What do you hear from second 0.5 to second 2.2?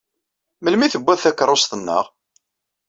Melmi i tewwiḍ takeṛṛust-nneɣ?